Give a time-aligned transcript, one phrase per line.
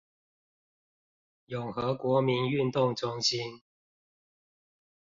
[1.45, 3.61] 永和國民運動中心